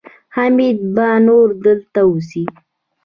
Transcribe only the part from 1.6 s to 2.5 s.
دلته اوسي.